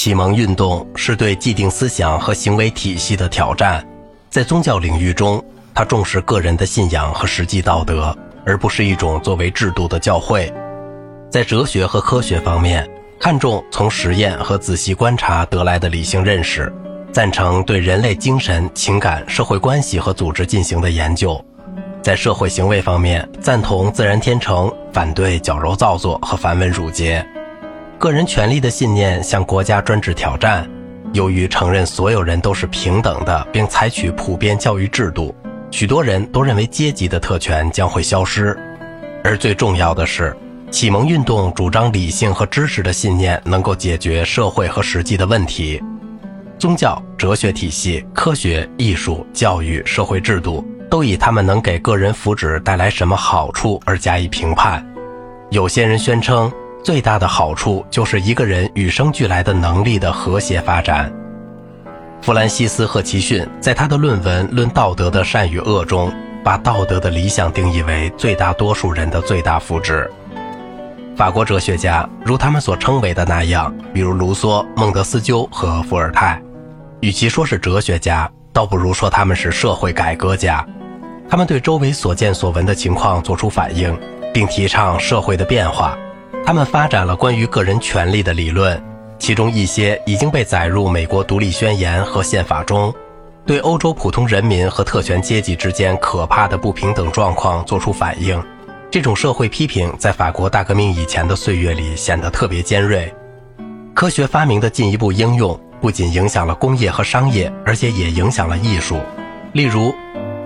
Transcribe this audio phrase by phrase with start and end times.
[0.00, 3.84] 启蒙运动是对既定思想和行为体系的挑战，
[4.30, 8.16] 在宗教领域中，它重视个人的信仰和实际道德，
[8.46, 10.54] 而不是一种作为制度的教会。
[11.28, 12.88] 在哲学和科学方面，
[13.18, 16.72] 看重从实验和仔细观察得来的理性认识，
[17.10, 21.44] 赞成对人类精神、情感、社会关系和组织进行的研究。
[22.00, 27.26] 在社会行为方面，赞同自然天成，反对矫揉造作和繁文缛节。
[27.98, 30.68] 个人权利的信念向国家专制挑战。
[31.14, 35.34] 由于承认所有人都是平等的，并采取普遍教育制度，
[35.72, 38.56] 许多人都认为阶级的特权将会消失。
[39.24, 40.36] 而最重要的是，
[40.70, 45.82] 启蒙运动主张理性和知识的信念能够解决社会和实际的问题。
[46.56, 54.86] 宗教、哲学体系、科学、艺术、教育、社会制度都以他们能给个人福祉带来什么好处而加以评判。
[55.50, 56.52] 有些人宣称。
[56.82, 61.12] 最大的好处就是一个人与生俱来的能力的和谐发展。
[62.22, 66.12] 弗兰西斯·赫奇逊在他的论文《论道德的善与恶》中，
[66.42, 70.08] 把道德的理想定义为最大多数人的最大福祉。
[71.14, 76.40] 法国哲学家如他们所称为的那样，比如卢梭、孟德斯鸠和伏尔泰，
[77.00, 80.66] 与其说是哲学家，倒不如说他们是社会改革家。
[81.28, 83.96] 他们对周围所见所闻的情况作出反应，
[84.32, 85.96] 并提倡社会的变化。
[86.48, 88.82] 他们发展了关于个人权利的理论，
[89.18, 92.90] 其中一些已经被载入美国独立宣言和宪法中，
[93.44, 98.42] 对欧洲普通人民和特权阶级之间可怕的不平等状况作出反应。
[98.90, 103.14] 这种社会批评在法国大革命以前的岁月里显得特别尖锐。
[103.92, 108.98] 科学发明的进一步应用不仅影响了工业和商业，而且也影响了艺术。
[109.52, 109.94] 例如，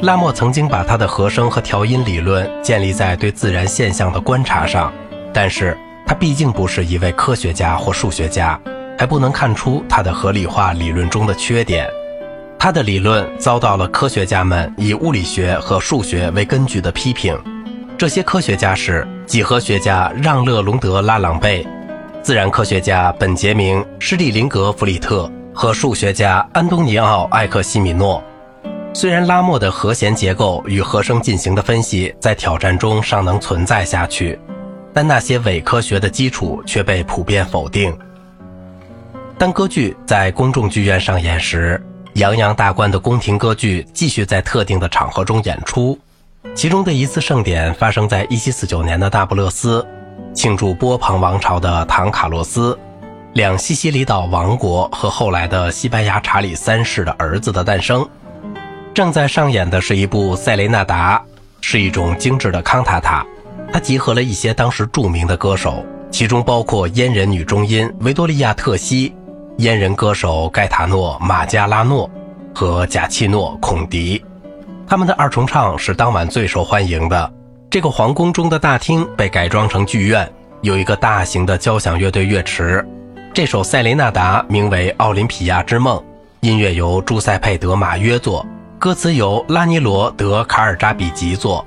[0.00, 4.92] 拉莫曾经把他的和声和调音理论建立在对自然现象的观察上，
[5.32, 5.78] 但是。
[6.12, 8.60] 他毕竟不是一位科学家或数学家，
[8.98, 11.88] 还不能看出他的合理化理论中的缺点。
[12.58, 17.34] 他的理论遭到了科学家们以物理学和数学为根据的批评。
[17.96, 21.66] 这些科学家是几何学家让·勒隆德·拉朗贝、
[22.20, 28.22] 自然科学家本杰明·施蒂林格弗里特和数学家安东尼奥·艾克西米诺。
[28.92, 34.38] 虽然拉莫的和弦结构与和声进行的分析在挑战中尚能存在下去。
[34.92, 37.96] 但那些伪科学的基础却被普遍否定。
[39.38, 41.82] 当歌剧在公众剧院上演时，
[42.14, 45.98] 洋洋大观的宫廷歌剧继续在特定的场合中演出。
[46.54, 49.86] 其中的一次盛典发生在1749年的那不勒斯，
[50.34, 52.78] 庆祝波旁王朝的唐卡洛斯、
[53.34, 58.06] 两西西里岛王国和后来的西班牙查理三世的儿子的诞生。
[58.92, 61.16] 正在上演的是一部《塞雷纳达》，
[61.62, 63.24] 是一种精致的康塔塔。
[63.72, 69.14] 他集合了一些当时著名的歌手，其中包括阉人女中音维多利亚特西、
[69.56, 72.08] 阉人歌手盖塔诺马加拉诺
[72.54, 74.22] 和贾契诺孔迪。
[74.86, 77.32] 他们的二重唱是当晚最受欢迎的。
[77.70, 80.30] 这个皇宫中的大厅被改装成剧院，
[80.60, 82.86] 有一个大型的交响乐队乐池。
[83.32, 85.96] 这首《塞雷纳达》名为《奥林匹亚之梦》，
[86.40, 88.44] 音乐由朱塞佩·德马约作，
[88.78, 91.66] 歌词由拉尼罗·德卡尔扎比吉作。